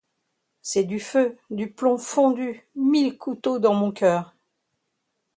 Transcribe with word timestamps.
C'est 0.63 0.85
du 0.85 0.99
feu, 0.99 1.37
du 1.51 1.69
plomb 1.69 1.99
fondu, 1.99 2.67
mille 2.75 3.19
couteaux 3.19 3.59
dans 3.59 3.75
mon 3.75 3.91
coeur! 3.91 4.33